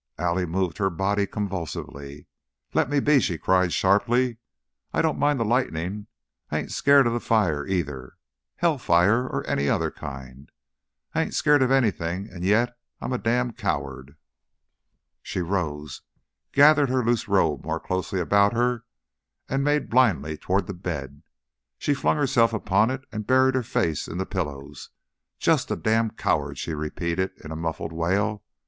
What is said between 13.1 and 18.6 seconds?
a dam' coward!" She rose, gathered her loose robe more closely about